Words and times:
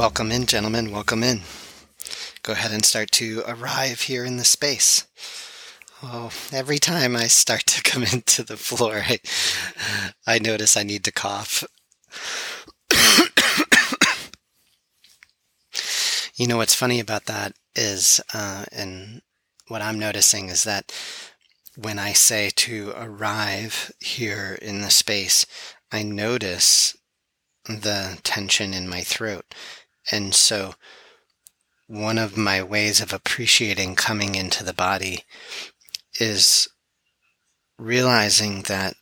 Welcome 0.00 0.32
in, 0.32 0.46
gentlemen. 0.46 0.92
Welcome 0.92 1.22
in. 1.22 1.42
Go 2.42 2.54
ahead 2.54 2.72
and 2.72 2.86
start 2.86 3.10
to 3.10 3.42
arrive 3.46 4.00
here 4.00 4.24
in 4.24 4.38
the 4.38 4.46
space. 4.46 5.06
Oh, 6.02 6.30
every 6.50 6.78
time 6.78 7.14
I 7.14 7.26
start 7.26 7.66
to 7.66 7.82
come 7.82 8.04
into 8.04 8.42
the 8.42 8.56
floor, 8.56 9.02
I, 9.06 9.18
I 10.26 10.38
notice 10.38 10.74
I 10.74 10.84
need 10.84 11.04
to 11.04 11.12
cough. 11.12 11.64
you 16.34 16.46
know 16.46 16.56
what's 16.56 16.74
funny 16.74 16.98
about 16.98 17.26
that 17.26 17.52
is, 17.76 18.22
uh, 18.32 18.64
and 18.72 19.20
what 19.68 19.82
I'm 19.82 19.98
noticing 19.98 20.48
is 20.48 20.64
that 20.64 20.94
when 21.76 21.98
I 21.98 22.14
say 22.14 22.48
to 22.56 22.94
arrive 22.96 23.92
here 24.00 24.58
in 24.62 24.80
the 24.80 24.90
space, 24.90 25.44
I 25.92 26.04
notice 26.04 26.96
the 27.66 28.18
tension 28.22 28.72
in 28.72 28.88
my 28.88 29.02
throat. 29.02 29.54
And 30.10 30.34
so, 30.34 30.74
one 31.86 32.18
of 32.18 32.36
my 32.36 32.62
ways 32.62 33.00
of 33.00 33.12
appreciating 33.12 33.96
coming 33.96 34.34
into 34.36 34.62
the 34.62 34.72
body 34.72 35.24
is 36.20 36.68
realizing 37.78 38.62
that 38.62 38.94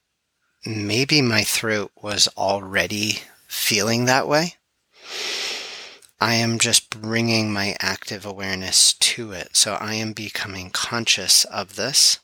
maybe 0.65 1.21
my 1.21 1.43
throat 1.43 1.91
was 2.01 2.29
already 2.37 3.21
feeling 3.47 4.07
that 4.07 4.27
way. 4.27 4.55
I 6.21 6.35
am 6.35 6.59
just 6.59 6.91
bringing 6.91 7.53
my 7.53 7.77
active 7.79 8.27
awareness 8.27 8.93
to 8.95 9.33
it. 9.33 9.55
So 9.55 9.75
I 9.75 9.95
am 9.95 10.13
becoming 10.13 10.71
conscious 10.71 11.45
of 11.45 11.77
this. 11.77 12.19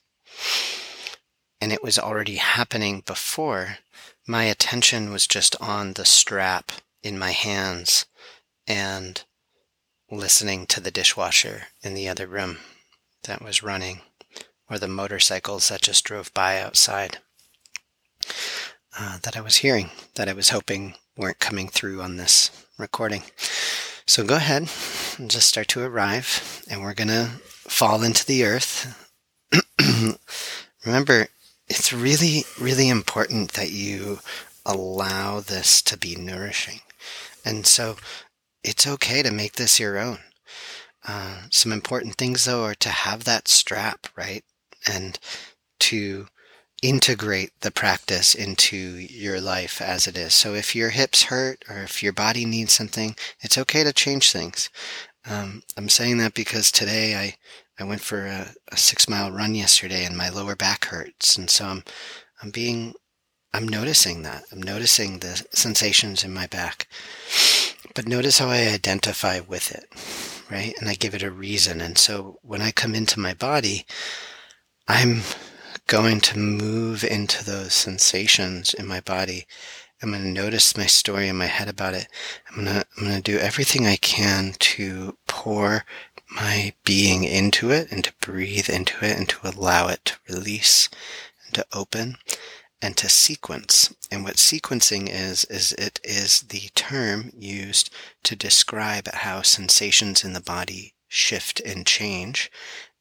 And 1.61 1.73
it 1.73 1.83
was 1.83 1.99
already 1.99 2.37
happening 2.37 3.03
before. 3.07 3.79
My 4.27 4.45
attention 4.45 5.13
was 5.13 5.27
just 5.27 5.55
on 5.61 5.93
the 5.93 6.05
strap 6.05 6.73
in 7.03 7.19
my 7.19 7.31
hands 7.31 8.07
and 8.67 9.23
listening 10.11 10.67
to 10.67 10.81
the 10.81 10.91
dishwasher 10.91 11.65
in 11.83 11.95
the 11.95 12.09
other 12.09 12.27
room 12.27 12.59
that 13.25 13.43
was 13.43 13.63
running 13.63 14.01
or 14.69 14.79
the 14.79 14.89
motorcycles 14.89 15.69
that 15.69 15.83
just 15.83 16.05
drove 16.05 16.33
by 16.35 16.61
outside 16.61 17.19
uh, 18.99 19.19
that 19.23 19.37
I 19.37 19.41
was 19.41 19.57
hearing, 19.57 19.91
that 20.15 20.29
I 20.29 20.33
was 20.33 20.51
hoping 20.51 20.95
weren't 21.17 21.39
coming 21.39 21.69
through 21.69 22.01
on 22.01 22.17
this 22.17 22.51
recording. 22.79 23.23
So 24.07 24.25
go 24.25 24.37
ahead 24.37 24.69
and 25.19 25.31
just 25.31 25.49
start 25.49 25.69
to 25.69 25.83
arrive, 25.83 26.63
and 26.71 26.83
we're 26.83 26.95
going 26.95 27.09
to 27.09 27.31
fall 27.47 28.03
into 28.03 28.25
the 28.25 28.45
earth. 28.45 29.11
Remember, 30.85 31.29
it's 31.69 31.93
really, 31.93 32.45
really 32.61 32.89
important 32.89 33.53
that 33.53 33.71
you 33.71 34.19
allow 34.67 35.41
this 35.41 35.83
to 35.83 35.97
be 35.97 36.17
nourishing. 36.17 36.81
And 37.45 37.67
so 37.67 37.97
it's 38.65 38.87
okay 38.87 39.23
to 39.23 39.31
make 39.31 39.53
this 39.53 39.79
your 39.79 39.99
own. 39.99 40.19
Uh, 41.07 41.43
some 41.51 41.73
important 41.73 42.17
things, 42.17 42.47
though, 42.47 42.65
are 42.65 42.75
to 42.77 42.89
have 42.89 43.25
that 43.25 43.47
strap, 43.47 44.07
right? 44.17 44.43
And 44.91 45.19
to 45.81 46.27
integrate 46.83 47.51
the 47.61 47.71
practice 47.71 48.35
into 48.35 48.77
your 48.77 49.41
life 49.41 49.81
as 49.81 50.07
it 50.07 50.19
is. 50.19 50.35
So 50.35 50.55
if 50.55 50.75
your 50.75 50.91
hips 50.91 51.25
hurt 51.25 51.65
or 51.69 51.79
if 51.79 52.03
your 52.03 52.13
body 52.13 52.45
needs 52.45 52.73
something, 52.73 53.17
it's 53.41 53.57
okay 53.57 53.85
to 53.85 53.93
change 53.93 54.31
things. 54.33 54.69
Um, 55.27 55.63
I'm 55.79 55.89
saying 55.89 56.19
that 56.19 56.35
because 56.35 56.71
today 56.71 57.17
I, 57.17 57.37
I 57.83 57.85
went 57.85 58.03
for 58.03 58.27
a, 58.27 58.49
a 58.71 58.77
six 58.77 59.09
mile 59.09 59.31
run 59.31 59.55
yesterday 59.55 60.05
and 60.05 60.17
my 60.17 60.29
lower 60.29 60.55
back 60.55 60.87
hurts. 60.87 61.37
And 61.39 61.49
so 61.49 61.65
I'm, 61.65 61.85
I'm 62.43 62.51
being, 62.51 62.93
I'm 63.55 63.67
noticing 63.67 64.23
that. 64.23 64.45
I'm 64.53 64.63
noticing 64.63 65.21
the 65.21 65.43
sensations 65.53 66.23
in 66.23 66.35
my 66.35 66.47
back. 66.47 66.87
But 67.95 68.09
notice 68.09 68.39
how 68.39 68.49
I 68.49 68.67
identify 68.67 69.41
with 69.41 69.71
it, 69.71 69.89
right? 70.51 70.75
And 70.81 70.89
I 70.89 70.95
give 70.95 71.15
it 71.15 71.23
a 71.23 71.31
reason. 71.31 71.81
And 71.81 71.97
so 71.97 72.39
when 72.43 72.61
I 72.61 72.73
come 72.73 72.95
into 72.95 73.21
my 73.21 73.35
body, 73.35 73.87
I'm 74.89 75.23
going 75.87 76.21
to 76.21 76.39
move 76.39 77.05
into 77.05 77.45
those 77.45 77.73
sensations 77.73 78.75
in 78.75 78.87
my 78.87 79.01
body. 79.01 79.47
I'm 80.03 80.11
going 80.11 80.23
to 80.23 80.29
notice 80.29 80.77
my 80.77 80.87
story 80.87 81.29
in 81.29 81.37
my 81.37 81.47
head 81.47 81.69
about 81.69 81.95
it. 81.95 82.09
I'm 82.51 82.65
going 82.65 82.81
to, 82.81 82.87
I'm 82.99 83.05
going 83.05 83.23
to 83.23 83.33
do 83.33 83.39
everything 83.39 83.87
I 83.87 83.97
can 83.97 84.55
to 84.59 85.17
pour 85.27 85.85
my 86.31 86.73
being 86.85 87.25
into 87.25 87.71
it 87.71 87.93
and 87.93 88.03
to 88.05 88.13
breathe 88.21 88.69
into 88.69 89.05
it 89.05 89.17
and 89.17 89.29
to 89.29 89.39
allow 89.49 89.89
it 89.89 90.05
to 90.07 90.17
release 90.29 90.89
and 91.47 91.55
to 91.55 91.67
open 91.73 92.17
and 92.85 92.99
to 92.99 93.09
sequence. 93.09 93.95
And 94.11 94.25
what 94.25 94.37
sequencing 94.37 95.09
is, 95.09 95.45
is 95.47 95.73
it 95.73 96.01
is 96.05 96.43
the 96.43 96.69
term 96.75 97.33
used 97.35 97.89
to 98.25 98.37
describe 98.37 99.09
how 99.11 99.41
sensations 99.41 100.23
in 100.23 100.35
the 100.35 100.43
body 100.43 100.93
shift 101.09 101.61
and 101.61 101.87
change, 101.87 102.53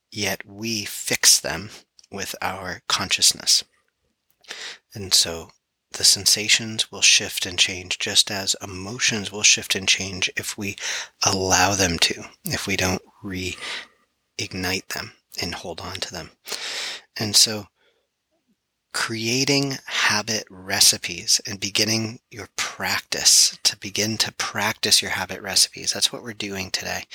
yet 0.09 0.47
we 0.47 0.85
fix 0.85 1.38
them 1.38 1.69
with 2.09 2.33
our 2.41 2.81
consciousness. 2.88 3.66
And 4.95 5.13
so 5.13 5.49
the 5.91 6.05
sensations 6.05 6.89
will 6.89 7.01
shift 7.01 7.45
and 7.45 7.59
change 7.59 8.00
just 8.00 8.31
as 8.31 8.55
emotions 8.63 9.33
will 9.33 9.44
shift 9.44 9.75
and 9.75 9.85
change 9.85 10.31
if 10.38 10.57
we 10.57 10.77
allow 11.25 11.75
them 11.75 12.00
to, 12.00 12.23
if 12.45 12.67
we 12.67 12.77
don't 12.77 13.01
reignite 13.21 14.88
them 14.94 15.11
and 15.41 15.55
hold 15.55 15.81
on 15.81 15.95
to 15.95 16.11
them. 16.13 16.31
And 17.17 17.35
so 17.35 17.67
creating 18.94 19.78
habit 19.86 20.46
recipes 20.50 21.42
and 21.48 21.59
beginning 21.59 22.20
your 22.30 22.48
practice 22.56 23.58
to 23.64 23.78
begin 23.78 24.18
to 24.18 24.31
practice 24.34 25.02
your 25.02 25.12
habit 25.12 25.42
recipes. 25.42 25.92
That's 25.92 26.14
what 26.14 26.24
we're 26.24 26.34
doing 26.34 26.70
today. 26.72 27.06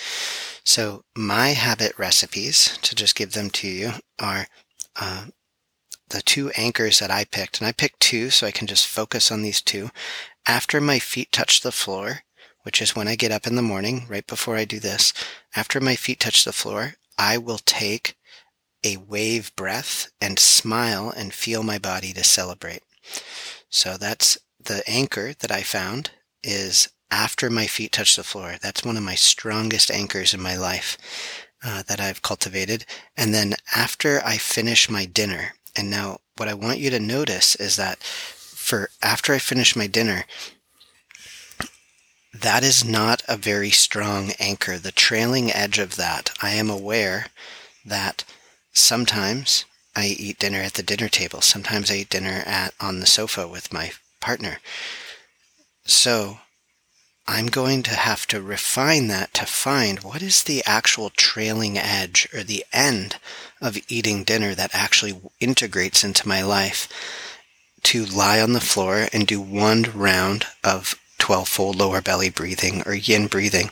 So 0.65 1.05
my 1.17 1.51
habit 1.51 1.93
recipes, 1.97 2.79
to 2.83 2.95
just 2.95 3.15
give 3.15 3.33
them 3.33 3.49
to 3.51 3.69
you, 3.69 3.93
are 4.19 4.49
uh, 5.01 5.27
the 6.11 6.21
two 6.23 6.51
anchors 6.51 6.99
that 6.99 7.11
I 7.11 7.25
picked, 7.25 7.61
and 7.61 7.69
I 7.69 7.73
picked 7.73 8.01
two 8.01 8.31
so 8.31 8.47
I 8.47 8.51
can 8.51 8.67
just 8.67 8.87
focus 8.87 9.31
on 9.31 9.43
these 9.43 9.63
two. 9.63 9.91
After 10.47 10.81
my 10.81 10.99
feet 10.99 11.31
touch 11.31 11.61
the 11.61 11.73
floor, 11.73 12.23
which 12.65 12.83
is 12.83 12.97
when 12.97 13.09
I 13.09 13.15
get 13.15 13.33
up 13.33 13.47
in 13.47 13.55
the 13.55 13.63
morning, 13.63 14.07
right 14.09 14.27
before 14.27 14.57
I 14.57 14.65
do 14.65 14.81
this, 14.81 15.13
after 15.55 15.81
my 15.81 15.95
feet 15.95 16.21
touch 16.21 16.45
the 16.45 16.53
floor, 16.53 16.95
I 17.17 17.39
will 17.39 17.61
take 17.65 18.17
a 18.85 18.97
wave 18.97 19.55
breath 19.57 20.11
and 20.21 20.39
smile 20.39 21.11
and 21.11 21.33
feel 21.33 21.63
my 21.63 21.79
body 21.79 22.13
to 22.13 22.25
celebrate. 22.25 22.83
So 23.69 23.97
that's 23.97 24.39
the 24.61 24.83
anchor 24.87 25.35
that 25.41 25.51
I 25.51 25.63
found 25.63 26.11
is 26.43 26.89
after 27.11 27.51
my 27.51 27.67
feet 27.67 27.93
touch 27.93 28.17
the 28.17 28.23
floor. 28.23 28.57
That's 28.61 28.85
one 28.85 28.97
of 28.97 29.03
my 29.03 29.15
strongest 29.15 29.91
anchors 29.91 30.35
in 30.35 30.41
my 30.41 30.57
life 30.57 30.97
uh, 31.65 31.83
that 31.89 32.01
I've 32.01 32.23
cultivated. 32.23 32.85
And 33.17 33.35
then 33.35 33.55
after 33.75 34.23
I 34.25 34.37
finish 34.37 34.91
my 34.91 35.05
dinner, 35.07 35.55
and 35.77 35.91
now 35.91 36.19
what 36.37 36.49
I 36.49 36.55
want 36.55 36.79
you 36.79 36.91
to 36.91 37.01
notice 37.01 37.57
is 37.57 37.77
that 37.77 38.03
for 38.03 38.91
after 39.03 39.33
I 39.33 39.39
finish 39.39 39.75
my 39.75 39.87
dinner, 39.87 40.25
that 42.33 42.63
is 42.63 42.85
not 42.85 43.23
a 43.27 43.37
very 43.37 43.71
strong 43.71 44.33
anchor. 44.39 44.79
The 44.79 44.93
trailing 44.93 45.51
edge 45.51 45.79
of 45.79 45.97
that, 45.97 46.31
I 46.43 46.51
am 46.51 46.71
aware 46.71 47.27
that 47.85 48.25
Sometimes 48.79 49.65
I 49.97 50.07
eat 50.07 50.39
dinner 50.39 50.61
at 50.61 50.75
the 50.75 50.83
dinner 50.83 51.09
table. 51.09 51.41
Sometimes 51.41 51.91
I 51.91 51.97
eat 51.97 52.11
dinner 52.11 52.43
at 52.47 52.75
on 52.81 53.01
the 53.01 53.07
sofa 53.07 53.49
with 53.49 53.73
my 53.73 53.93
partner. 54.21 54.59
So 55.85 56.39
I'm 57.27 57.49
going 57.49 57.83
to 57.83 57.95
have 57.95 58.27
to 58.29 58.41
refine 58.41 59.09
that 59.09 59.35
to 59.35 59.45
find 59.47 59.99
what 60.01 60.23
is 60.23 60.43
the 60.45 60.63
actual 60.65 61.11
trailing 61.11 61.77
edge 61.77 62.29
or 62.33 62.43
the 62.43 62.65
end 62.73 63.17
of 63.61 63.77
eating 63.89 64.25
dinner 64.25 64.55
that 64.55 64.75
actually 64.75 65.21
integrates 65.41 66.05
into 66.05 66.29
my 66.29 66.43
life 66.43 66.89
to 67.83 68.05
lie 68.05 68.41
on 68.41 68.53
the 68.53 68.61
floor 68.61 69.09
and 69.13 69.27
do 69.27 69.41
one 69.41 69.83
round 69.95 70.47
of 70.63 70.99
12 71.29 71.47
fold 71.47 71.77
lower 71.77 72.01
belly 72.01 72.31
breathing 72.31 72.83
or 72.87 72.95
yin 72.95 73.27
breathing, 73.27 73.69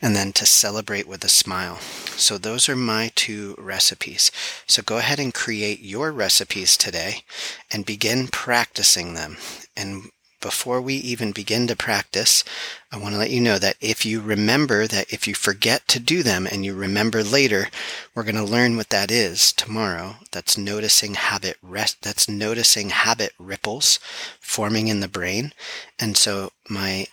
and 0.00 0.14
then 0.14 0.32
to 0.32 0.46
celebrate 0.46 1.08
with 1.08 1.24
a 1.24 1.28
smile. 1.28 1.78
So, 2.14 2.38
those 2.38 2.68
are 2.68 2.76
my 2.76 3.10
two 3.16 3.56
recipes. 3.58 4.30
So, 4.68 4.80
go 4.80 4.98
ahead 4.98 5.18
and 5.18 5.34
create 5.34 5.80
your 5.80 6.12
recipes 6.12 6.76
today 6.76 7.24
and 7.68 7.84
begin 7.84 8.28
practicing 8.28 9.14
them. 9.14 9.38
And 9.76 10.10
before 10.40 10.80
we 10.80 10.94
even 10.94 11.32
begin 11.32 11.66
to 11.66 11.76
practice, 11.76 12.44
I 12.90 12.96
want 12.96 13.14
to 13.14 13.18
let 13.18 13.30
you 13.30 13.40
know 13.40 13.58
that 13.58 13.76
if 13.80 14.04
you 14.04 14.20
remember 14.20 14.86
that 14.86 15.12
if 15.12 15.28
you 15.28 15.34
forget 15.34 15.86
to 15.88 16.00
do 16.00 16.22
them 16.22 16.46
and 16.46 16.64
you 16.64 16.74
remember 16.74 17.22
later, 17.22 17.68
we're 18.14 18.24
going 18.24 18.34
to 18.34 18.44
learn 18.44 18.76
what 18.76 18.90
that 18.90 19.10
is 19.10 19.52
tomorrow. 19.52 20.16
That's 20.32 20.58
noticing 20.58 21.14
habit 21.14 21.56
rest, 21.62 22.02
that's 22.02 22.28
noticing 22.28 22.90
habit 22.90 23.32
ripples 23.38 23.98
forming 24.40 24.88
in 24.88 25.00
the 25.00 25.08
brain. 25.08 25.52
And 25.98 26.16
so 26.16 26.52
my 26.68 27.06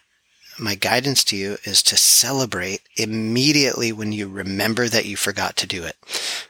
my 0.59 0.75
guidance 0.75 1.24
to 1.25 1.36
you 1.36 1.57
is 1.63 1.83
to 1.83 1.98
celebrate 1.98 2.81
immediately 2.95 3.92
when 3.92 4.12
you 4.12 4.27
remember 4.27 4.88
that 4.88 5.06
you 5.06 5.15
forgot 5.15 5.56
to 5.57 5.68
do 5.68 5.83
it. 5.83 5.95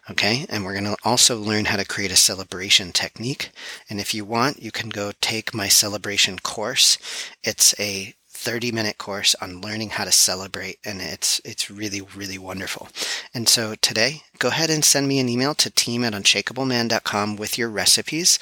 Okay. 0.09 0.45
And 0.49 0.63
we're 0.63 0.79
going 0.79 0.85
to 0.85 0.97
also 1.03 1.37
learn 1.37 1.65
how 1.65 1.77
to 1.77 1.85
create 1.85 2.11
a 2.11 2.15
celebration 2.15 2.91
technique. 2.91 3.51
And 3.89 3.99
if 3.99 4.13
you 4.13 4.23
want, 4.23 4.61
you 4.61 4.71
can 4.71 4.89
go 4.89 5.11
take 5.21 5.53
my 5.53 5.67
celebration 5.67 6.39
course. 6.39 6.97
It's 7.43 7.77
a 7.79 8.13
30 8.37 8.71
minute 8.71 8.99
course 8.99 9.35
on 9.41 9.61
learning 9.61 9.89
how 9.89 10.05
to 10.05 10.11
celebrate 10.11 10.77
and 10.85 11.01
it's 11.01 11.41
it's 11.43 11.71
really 11.71 12.01
really 12.01 12.37
wonderful 12.37 12.87
and 13.33 13.49
so 13.49 13.73
today 13.73 14.21
go 14.37 14.49
ahead 14.49 14.69
and 14.69 14.85
send 14.85 15.07
me 15.07 15.17
an 15.17 15.27
email 15.27 15.55
to 15.55 15.71
team 15.71 16.03
at 16.03 16.13
unshakableman.com 16.13 17.35
with 17.35 17.57
your 17.57 17.67
recipes 17.67 18.37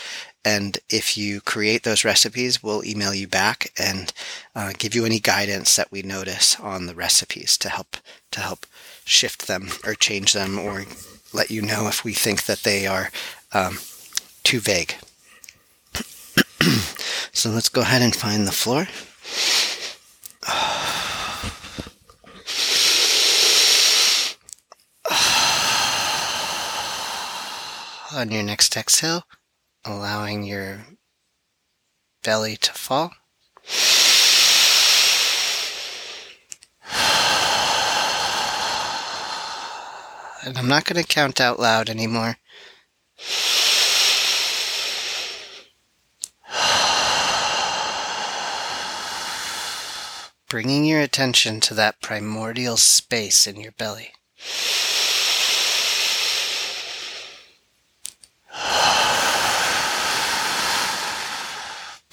and 0.46 0.78
if 0.90 1.18
you 1.18 1.42
create 1.42 1.84
those 1.84 2.06
recipes 2.06 2.64
we'll 2.64 2.86
email 2.86 3.14
you 3.14 3.28
back 3.28 3.72
and 3.78 4.14
uh, 4.56 4.72
give 4.78 4.96
you 4.96 5.06
any 5.06 5.20
guidance 5.20 5.76
that 5.76 5.92
we 5.92 6.02
notice 6.02 6.58
on 6.60 6.86
the 6.86 6.96
recipes 6.96 7.58
to 7.58 7.68
help 7.68 7.98
to 8.32 8.40
help 8.40 8.66
shift 9.04 9.48
them 9.48 9.70
or 9.84 9.94
change 9.94 10.32
them 10.32 10.58
or 10.58 10.86
let 11.34 11.52
you 11.52 11.62
know 11.62 11.88
if 11.88 12.06
we 12.06 12.14
think 12.14 12.46
that 12.46 12.60
they 12.60 12.88
are 12.88 13.12
um, 13.52 13.78
too 14.44 14.60
vague 14.60 14.96
so 17.32 17.50
let's 17.50 17.70
go 17.70 17.82
ahead 17.82 18.02
and 18.02 18.16
find 18.16 18.48
the 18.48 18.52
floor. 18.52 18.88
On 28.18 28.32
your 28.32 28.44
next 28.44 28.78
exhale, 28.78 29.24
allowing 29.86 30.44
your 30.44 30.86
belly 32.24 32.58
to 32.58 32.74
fall. 32.74 33.12
And 40.46 40.58
I'm 40.58 40.68
not 40.68 40.86
going 40.86 41.02
to 41.02 41.08
count 41.08 41.42
out 41.42 41.60
loud 41.60 41.90
anymore. 41.90 42.38
bringing 50.56 50.86
your 50.86 51.02
attention 51.02 51.60
to 51.60 51.74
that 51.74 52.00
primordial 52.02 52.78
space 52.78 53.46
in 53.46 53.60
your 53.60 53.74
belly. 53.74 54.14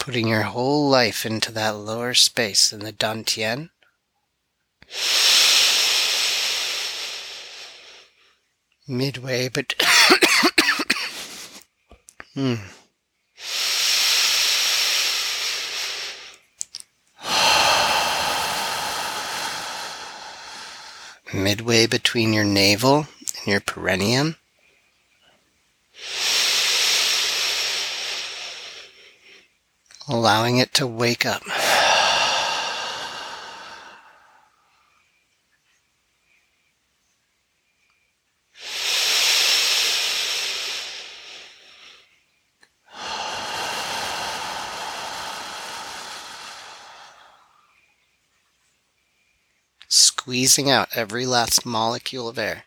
Putting 0.03 0.27
your 0.27 0.43
whole 0.43 0.91
life 0.91 1.25
into 1.25 1.53
that 1.53 1.77
lower 1.77 2.13
space 2.13 2.73
in 2.73 2.81
the 2.81 2.93
Dantian. 2.93 3.71
Midway, 8.89 9.49
but. 9.49 9.75
hmm. 12.35 12.55
midway 21.33 21.87
between 21.87 22.33
your 22.33 22.43
navel 22.43 23.07
and 23.21 23.47
your 23.47 23.61
perineum. 23.61 24.35
Allowing 30.09 30.59
it 30.59 30.75
to 30.75 30.87
wake 30.87 31.25
up. 31.25 31.43
squeezing 50.23 50.71
out 50.71 50.89
every 50.95 51.27
last 51.27 51.67
molecule 51.67 52.29
of 52.29 52.39
air. 52.39 52.65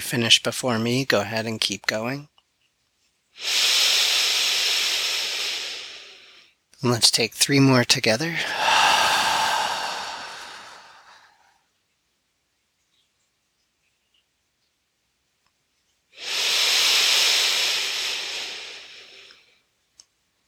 You 0.00 0.02
finish 0.02 0.42
before 0.42 0.78
me, 0.78 1.04
go 1.04 1.20
ahead 1.20 1.44
and 1.44 1.60
keep 1.60 1.84
going. 1.84 2.28
And 6.80 6.90
let's 6.90 7.10
take 7.10 7.34
three 7.34 7.60
more 7.60 7.84
together. 7.84 8.36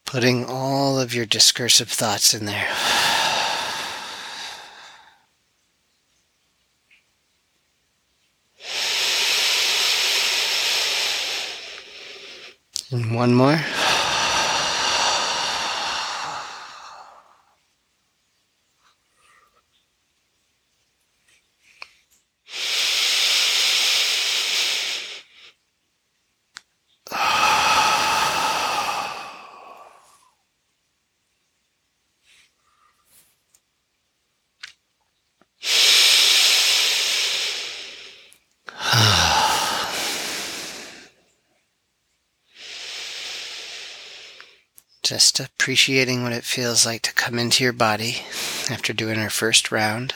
Putting 0.07 0.47
all 0.47 0.99
of 0.99 1.15
your 1.15 1.27
discursive 1.27 1.91
thoughts 1.91 2.33
in 2.33 2.47
there. 2.47 2.69
One 12.93 13.33
more. 13.35 13.59
Just 45.13 45.41
appreciating 45.41 46.23
what 46.23 46.33
it 46.33 46.43
feels 46.43 46.87
like 46.87 47.03
to 47.03 47.13
come 47.13 47.39
into 47.39 47.63
your 47.63 47.75
body 47.75 48.23
after 48.71 48.95
doing 48.95 49.19
our 49.19 49.29
first 49.29 49.71
round. 49.71 50.15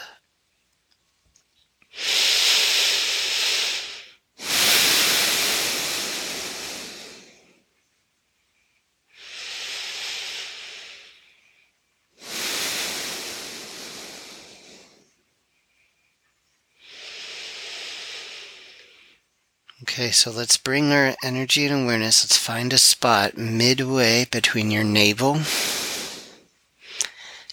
Okay, 19.89 20.11
so 20.11 20.33
let's 20.33 20.57
bring 20.57 20.91
our 20.91 21.15
energy 21.23 21.65
and 21.65 21.85
awareness. 21.85 22.25
Let's 22.25 22.37
find 22.37 22.73
a 22.73 22.77
spot 22.77 23.39
midway 23.39 24.25
between 24.25 24.73
your 24.73 24.83
navel, 24.83 25.43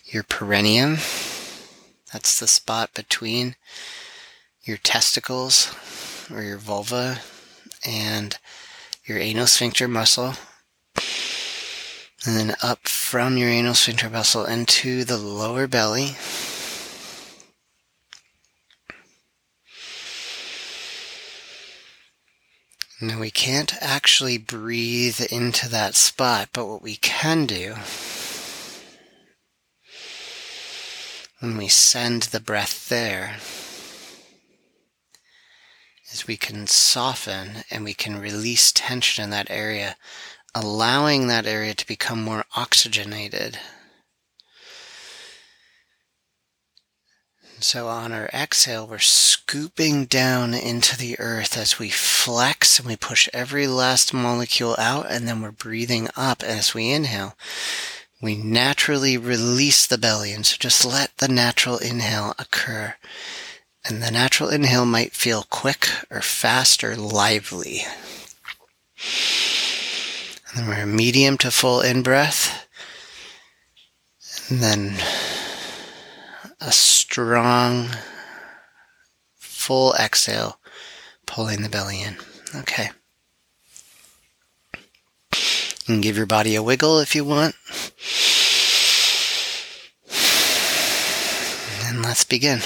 your 0.03 0.23
perineum. 0.23 0.95
That's 2.11 2.39
the 2.39 2.47
spot 2.47 2.95
between 2.95 3.55
your 4.63 4.77
testicles 4.77 5.73
or 6.33 6.41
your 6.41 6.57
vulva 6.57 7.19
and 7.87 8.39
your 9.05 9.19
anal 9.19 9.45
sphincter 9.45 9.87
muscle. 9.87 10.33
And 12.25 12.35
then 12.35 12.55
up 12.63 12.87
from 12.87 13.37
your 13.37 13.49
anal 13.49 13.75
sphincter 13.75 14.09
muscle 14.09 14.45
into 14.45 15.03
the 15.03 15.17
lower 15.17 15.67
belly. 15.67 16.15
Now 23.03 23.19
we 23.19 23.31
can't 23.31 23.74
actually 23.81 24.38
breathe 24.38 25.19
into 25.29 25.67
that 25.67 25.93
spot, 25.93 26.51
but 26.53 26.67
what 26.67 26.81
we 26.81 26.95
can 26.95 27.45
do 27.45 27.75
when 31.41 31.57
we 31.57 31.67
send 31.67 32.24
the 32.24 32.39
breath 32.39 32.88
there 32.88 33.36
is 36.13 36.27
we 36.27 36.38
can 36.38 36.65
soften 36.65 37.65
and 37.69 37.83
we 37.83 37.93
can 37.93 38.22
release 38.22 38.72
tension 38.72 39.22
in 39.22 39.31
that 39.31 39.51
area, 39.51 39.98
allowing 40.55 41.27
that 41.27 41.45
area 41.45 41.74
to 41.74 41.86
become 41.86 42.24
more 42.24 42.45
oxygenated. 42.55 43.60
So 47.63 47.88
on 47.88 48.12
our 48.12 48.29
exhale, 48.34 48.86
we're 48.86 49.00
scooping 49.00 50.03
down 50.03 50.53
into 50.53 50.98
the 50.98 51.17
earth 51.17 51.58
as 51.58 51.79
we 51.79 51.89
flex 51.89 52.77
and 52.77 52.86
we 52.86 52.98
push 52.98 53.29
every 53.32 53.67
last 53.67 54.13
molecule 54.13 54.75
out, 54.77 55.10
and 55.10 55.25
then 55.25 55.41
we're 55.41 55.51
breathing 55.51 56.10
up 56.17 56.43
as 56.43 56.74
we 56.74 56.91
inhale. 56.91 57.38
We 58.22 58.36
naturally 58.36 59.17
release 59.17 59.88
the 59.88 59.98
belly, 59.98 60.34
and 60.34 60.46
so 60.46 60.58
just 60.60 60.84
let 60.84 61.17
the 61.20 61.29
natural 61.29 61.77
inhale 61.77 62.36
occur. 62.38 62.96
And 63.86 64.03
the 64.03 64.12
natural 64.12 64.50
inhale 64.50 64.86
might 64.86 65.13
feel 65.13 65.43
quick 65.50 65.88
or 66.12 66.22
fast 66.22 66.84
or 66.84 66.98
lively. 66.98 67.84
And 70.50 70.58
then 70.58 70.67
we're 70.67 70.84
a 70.84 70.86
medium 70.86 71.38
to 71.38 71.50
full 71.50 71.79
in 71.79 72.03
breath. 72.03 72.67
And 74.50 74.60
then 74.60 74.98
a 76.65 76.72
strong, 76.72 77.89
full 79.36 79.93
exhale, 79.96 80.60
pulling 81.25 81.62
the 81.62 81.70
belly 81.70 82.01
in. 82.01 82.15
Okay. 82.55 82.91
You 85.34 85.86
can 85.86 86.01
give 86.01 86.15
your 86.15 86.25
body 86.25 86.55
a 86.55 86.63
wiggle 86.63 87.00
if 87.00 87.13
you 87.15 87.25
want. 87.25 87.55
And 91.86 92.01
let's 92.01 92.24
begin. 92.24 92.62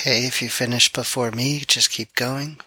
Okay, 0.00 0.26
if 0.26 0.40
you 0.40 0.48
finish 0.48 0.92
before 0.92 1.32
me, 1.32 1.58
just 1.66 1.90
keep 1.90 2.14
going. 2.14 2.60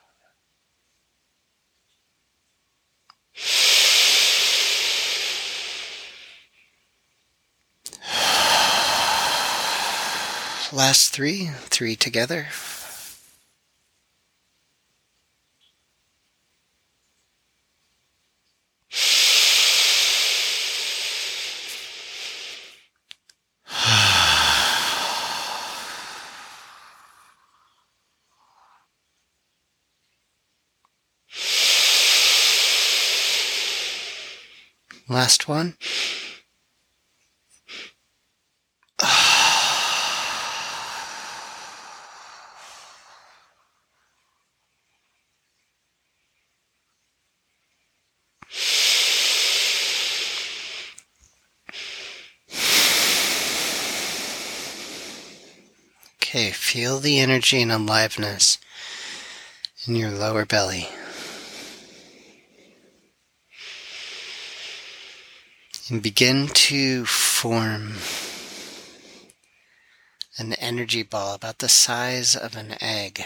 Last 10.74 11.14
three, 11.14 11.52
three 11.70 11.96
together. 11.96 12.48
Last 35.12 35.50
one. 35.50 35.76
Okay, 56.24 56.52
feel 56.52 57.00
the 57.00 57.20
energy 57.20 57.62
and 57.62 57.74
aliveness 57.74 58.58
in 59.86 59.98
your 59.98 60.12
lower 60.12 60.46
belly. 60.46 60.88
And 65.92 66.02
begin 66.02 66.48
to 66.48 67.06
form 67.06 67.96
an 70.38 70.54
energy 70.54 71.04
ball 71.04 71.36
about 71.36 71.60
the 71.60 71.68
size 71.68 72.34
of 72.34 72.56
an 72.56 72.76
egg. 72.80 73.26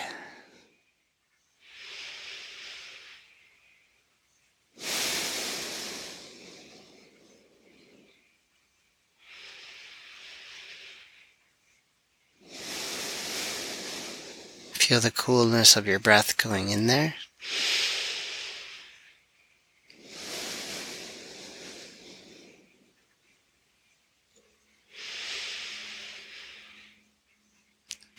Feel 14.73 14.99
the 14.99 15.11
coolness 15.11 15.75
of 15.75 15.85
your 15.85 15.99
breath 15.99 16.35
going 16.37 16.69
in 16.69 16.87
there. 16.87 17.13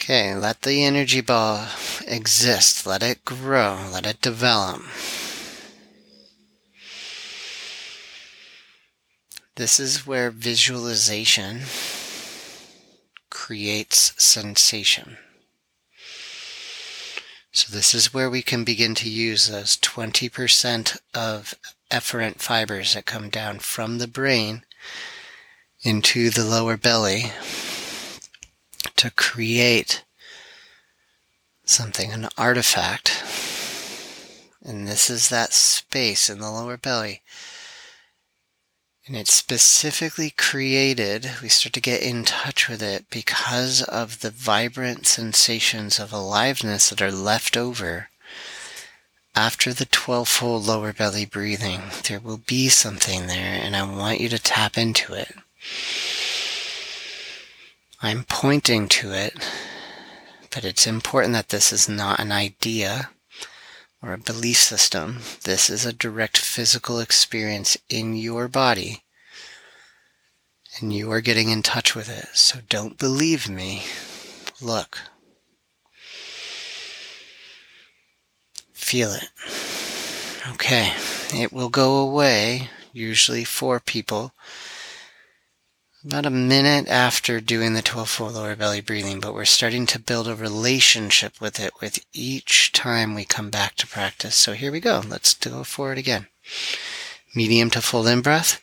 Okay, 0.09 0.37
let 0.37 0.63
the 0.63 0.85
energy 0.85 1.21
ball 1.21 1.67
exist. 2.07 2.87
Let 2.87 3.03
it 3.03 3.25
grow. 3.25 3.89
Let 3.93 4.07
it 4.07 4.21
develop. 4.21 4.83
This 9.57 9.81
is 9.81 10.07
where 10.07 10.31
visualization 10.31 11.63
creates 13.31 14.13
sensation. 14.17 15.17
So, 17.51 17.75
this 17.75 17.93
is 17.93 18.15
where 18.15 18.31
we 18.31 18.43
can 18.43 18.63
begin 18.63 18.95
to 18.97 19.11
use 19.11 19.49
those 19.49 19.77
20% 19.77 21.01
of 21.15 21.57
efferent 21.91 22.37
fibers 22.37 22.95
that 22.95 23.07
come 23.07 23.29
down 23.29 23.59
from 23.59 23.99
the 23.99 24.07
brain 24.07 24.63
into 25.83 26.31
the 26.31 26.45
lower 26.45 26.77
belly 26.77 27.33
to 28.97 29.11
create 29.11 30.05
something, 31.65 32.13
an 32.13 32.29
artifact. 32.37 33.23
And 34.65 34.89
this 34.89 35.11
is 35.11 35.29
that 35.29 35.53
space 35.53 36.29
in 36.29 36.41
the 36.41 36.51
lower 36.51 36.77
belly 36.77 37.23
and 39.07 39.17
it's 39.17 39.33
specifically 39.33 40.31
created, 40.31 41.31
we 41.41 41.49
start 41.49 41.73
to 41.75 41.81
get 41.81 42.03
in 42.03 42.25
touch 42.25 42.69
with 42.69 42.83
it 42.83 43.09
because 43.09 43.83
of 43.85 44.21
the 44.21 44.33
vibrant 44.33 45.07
sensations 45.07 46.01
of 46.01 46.13
aliveness 46.13 46.91
that 46.91 47.01
are 47.01 47.13
left 47.13 47.57
over 47.57 48.09
after 49.37 49.73
the 49.73 49.87
12 49.87 50.29
fold 50.29 50.67
lower 50.67 50.93
belly 50.93 51.25
breathing. 51.25 51.83
There 52.09 52.19
will 52.19 52.39
be 52.39 52.69
something 52.69 53.29
there, 53.29 53.61
and 53.63 53.77
I 53.77 53.85
want 53.85 54.21
you 54.21 54.29
to 54.29 54.41
tap 54.41 54.77
into 54.77 55.15
it. 55.15 55.33
I'm 58.03 58.25
pointing 58.25 58.89
to 58.89 59.13
it, 59.13 59.35
but 60.51 60.65
it's 60.65 60.87
important 60.87 61.33
that 61.33 61.49
this 61.49 61.73
is 61.73 61.89
not 61.89 62.21
an 62.21 62.31
idea 62.31 63.11
or 64.03 64.13
a 64.13 64.19
belief 64.19 64.59
system. 64.59 65.21
This 65.45 65.71
is 65.71 65.87
a 65.87 65.93
direct 65.93 66.37
physical 66.37 67.01
experience 67.01 67.77
in 67.89 68.15
your 68.15 68.49
body. 68.49 69.03
And 70.79 70.93
you 70.93 71.11
are 71.11 71.23
getting 71.23 71.49
in 71.49 71.63
touch 71.63 71.95
with 71.95 72.11
it. 72.11 72.27
So 72.35 72.59
don't 72.69 72.99
believe 72.99 73.49
me. 73.49 73.85
Look. 74.61 74.99
Feel 78.73 79.13
it. 79.13 79.29
Okay. 80.53 80.93
It 81.35 81.51
will 81.51 81.71
go 81.71 81.97
away, 81.97 82.69
usually 82.93 83.45
for 83.45 83.81
people, 83.81 84.33
about 86.07 86.25
a 86.25 86.31
minute 86.31 86.87
after 86.89 87.41
doing 87.41 87.75
the 87.75 87.83
12 87.83 88.09
fold 88.09 88.35
lower 88.35 88.55
belly 88.55 88.81
breathing, 88.81 89.19
but 89.19 89.35
we're 89.35 89.45
starting 89.45 89.87
to 89.87 89.99
build 89.99 90.29
a 90.29 90.37
relationship 90.37 91.41
with 91.41 91.59
it 91.59 91.73
with 91.81 91.99
each 92.13 92.71
time 92.71 93.13
we 93.13 93.25
come 93.25 93.51
back 93.51 93.75
to 93.75 93.89
practice. 93.89 94.37
So 94.37 94.53
here 94.53 94.71
we 94.71 94.79
go. 94.79 95.03
Let's 95.07 95.35
go 95.35 95.65
forward 95.65 95.99
again. 95.99 96.29
Medium 97.35 97.71
to 97.71 97.83
full 97.83 98.07
in 98.07 98.21
breath. 98.21 98.63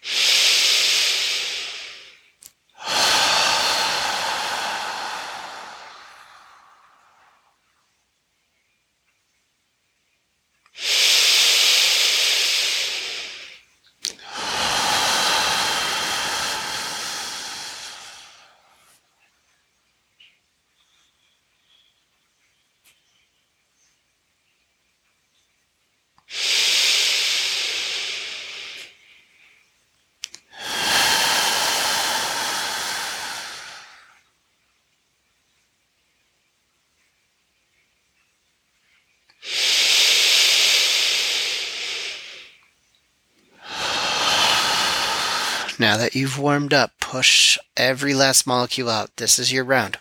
Now 45.83 45.97
that 45.97 46.15
you've 46.15 46.39
warmed 46.39 46.73
up, 46.73 46.93
push 47.01 47.57
every 47.75 48.13
last 48.13 48.47
molecule 48.47 48.89
out. 48.89 49.17
This 49.17 49.37
is 49.37 49.51
your 49.51 49.65
round. 49.65 49.97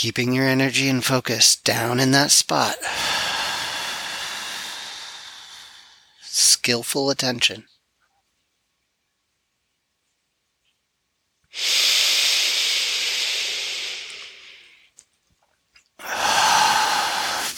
Keeping 0.00 0.32
your 0.32 0.46
energy 0.46 0.88
and 0.88 1.04
focus 1.04 1.54
down 1.54 2.00
in 2.00 2.10
that 2.10 2.30
spot. 2.30 2.74
Skillful 6.22 7.10
attention. 7.10 7.64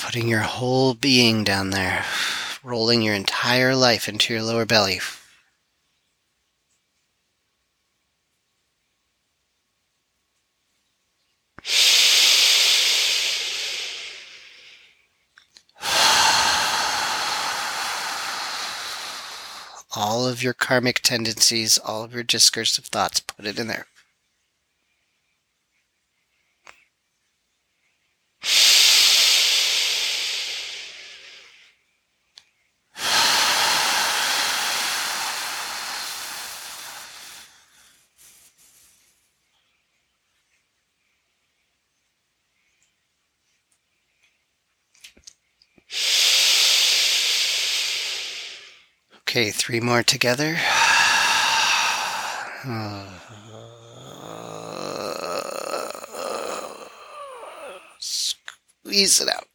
Putting 0.00 0.26
your 0.26 0.40
whole 0.40 0.94
being 0.94 1.44
down 1.44 1.70
there, 1.70 2.04
rolling 2.64 3.02
your 3.02 3.14
entire 3.14 3.76
life 3.76 4.08
into 4.08 4.34
your 4.34 4.42
lower 4.42 4.66
belly. 4.66 4.98
All 19.94 20.26
of 20.26 20.42
your 20.42 20.54
karmic 20.54 21.00
tendencies, 21.00 21.78
all 21.78 22.02
of 22.02 22.14
your 22.14 22.22
discursive 22.22 22.86
thoughts, 22.86 23.20
put 23.20 23.46
it 23.46 23.58
in 23.58 23.66
there. 23.66 23.86
Okay, 49.32 49.50
three 49.50 49.80
more 49.80 50.02
together. 50.02 50.58
squeeze 57.98 59.22
it 59.22 59.30
out. 59.30 59.46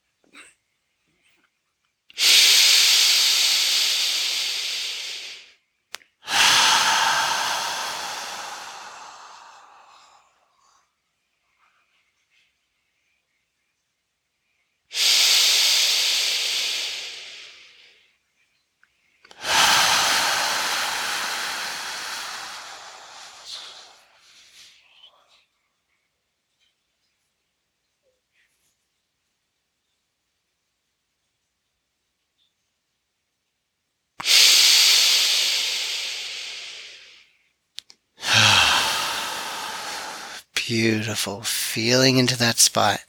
Beautiful. 40.68 41.44
Feeling 41.44 42.18
into 42.18 42.38
that 42.40 42.58
spot. 42.58 43.00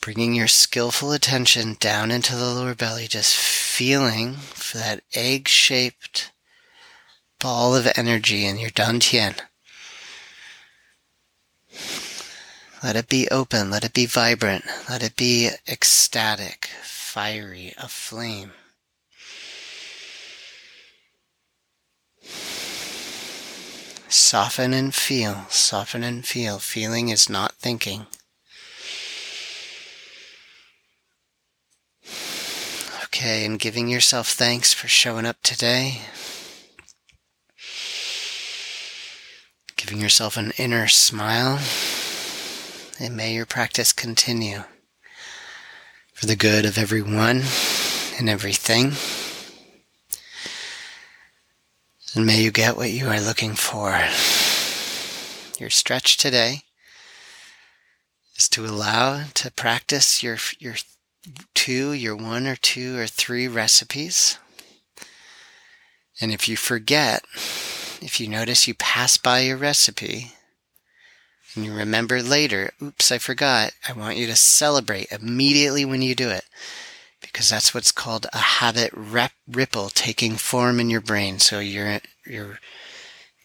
Bringing 0.00 0.32
your 0.34 0.48
skillful 0.48 1.12
attention 1.12 1.76
down 1.78 2.10
into 2.10 2.34
the 2.34 2.46
lower 2.46 2.74
belly, 2.74 3.06
just 3.06 3.36
feeling 3.36 4.36
for 4.36 4.78
that 4.78 5.02
egg 5.12 5.48
shaped 5.48 6.32
ball 7.38 7.76
of 7.76 7.86
energy 7.96 8.46
in 8.46 8.56
your 8.56 8.70
dantian. 8.70 9.38
Let 12.82 12.96
it 12.96 13.10
be 13.10 13.28
open, 13.28 13.70
let 13.70 13.84
it 13.84 13.92
be 13.92 14.06
vibrant, 14.06 14.64
let 14.88 15.02
it 15.02 15.16
be 15.16 15.50
ecstatic, 15.68 16.70
fiery, 16.82 17.74
aflame. 17.76 18.52
Soften 24.12 24.74
and 24.74 24.94
feel, 24.94 25.46
soften 25.48 26.02
and 26.02 26.26
feel. 26.26 26.58
Feeling 26.58 27.08
is 27.08 27.30
not 27.30 27.54
thinking. 27.54 28.04
Okay, 33.04 33.46
and 33.46 33.58
giving 33.58 33.88
yourself 33.88 34.28
thanks 34.28 34.74
for 34.74 34.86
showing 34.86 35.24
up 35.24 35.38
today. 35.42 36.02
Giving 39.76 39.98
yourself 39.98 40.36
an 40.36 40.52
inner 40.58 40.88
smile. 40.88 41.58
And 43.00 43.16
may 43.16 43.32
your 43.32 43.46
practice 43.46 43.94
continue 43.94 44.64
for 46.12 46.26
the 46.26 46.36
good 46.36 46.66
of 46.66 46.76
everyone 46.76 47.44
and 48.18 48.28
everything. 48.28 48.92
And 52.14 52.26
may 52.26 52.42
you 52.42 52.50
get 52.50 52.76
what 52.76 52.90
you 52.90 53.08
are 53.08 53.20
looking 53.20 53.54
for. 53.54 53.90
Your 55.58 55.70
stretch 55.70 56.18
today 56.18 56.64
is 58.36 58.50
to 58.50 58.66
allow 58.66 59.24
to 59.32 59.50
practice 59.50 60.22
your, 60.22 60.36
your 60.58 60.74
two, 61.54 61.92
your 61.92 62.14
one 62.14 62.46
or 62.46 62.56
two 62.56 62.98
or 62.98 63.06
three 63.06 63.48
recipes. 63.48 64.36
And 66.20 66.32
if 66.32 66.50
you 66.50 66.56
forget, 66.58 67.24
if 68.02 68.20
you 68.20 68.28
notice 68.28 68.68
you 68.68 68.74
pass 68.74 69.16
by 69.16 69.40
your 69.40 69.56
recipe 69.56 70.32
and 71.54 71.64
you 71.64 71.72
remember 71.72 72.22
later, 72.22 72.72
oops, 72.82 73.10
I 73.10 73.16
forgot, 73.16 73.72
I 73.88 73.94
want 73.94 74.18
you 74.18 74.26
to 74.26 74.36
celebrate 74.36 75.10
immediately 75.10 75.86
when 75.86 76.02
you 76.02 76.14
do 76.14 76.28
it 76.28 76.44
because 77.32 77.48
that's 77.48 77.72
what's 77.74 77.92
called 77.92 78.26
a 78.32 78.38
habit 78.38 78.90
rep- 78.94 79.32
ripple 79.48 79.88
taking 79.88 80.36
form 80.36 80.78
in 80.78 80.90
your 80.90 81.00
brain. 81.00 81.38
So 81.38 81.58
you're 81.58 82.00
you're 82.26 82.58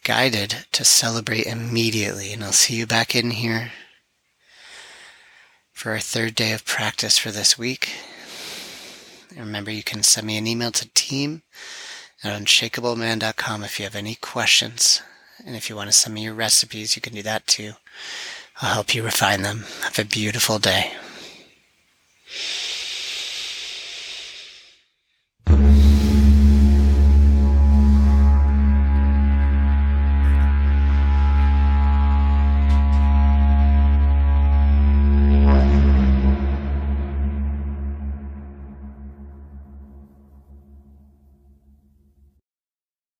guided 0.04 0.66
to 0.72 0.84
celebrate 0.84 1.46
immediately, 1.46 2.32
and 2.32 2.44
I'll 2.44 2.52
see 2.52 2.76
you 2.76 2.86
back 2.86 3.14
in 3.14 3.30
here 3.32 3.72
for 5.72 5.92
our 5.92 6.00
third 6.00 6.34
day 6.34 6.52
of 6.52 6.64
practice 6.64 7.18
for 7.18 7.30
this 7.30 7.58
week. 7.58 7.90
Remember, 9.36 9.70
you 9.70 9.82
can 9.82 10.02
send 10.02 10.26
me 10.26 10.36
an 10.36 10.46
email 10.46 10.72
to 10.72 10.88
team 10.94 11.42
at 12.24 12.40
unshakableman.com 12.40 13.62
if 13.62 13.78
you 13.78 13.84
have 13.84 13.94
any 13.94 14.16
questions. 14.16 15.00
And 15.46 15.54
if 15.54 15.70
you 15.70 15.76
want 15.76 15.88
to 15.88 15.96
send 15.96 16.14
me 16.14 16.24
your 16.24 16.34
recipes, 16.34 16.96
you 16.96 17.02
can 17.02 17.14
do 17.14 17.22
that 17.22 17.46
too. 17.46 17.74
I'll 18.60 18.74
help 18.74 18.94
you 18.94 19.04
refine 19.04 19.42
them. 19.42 19.66
Have 19.82 19.98
a 20.00 20.04
beautiful 20.04 20.58
day. 20.58 20.92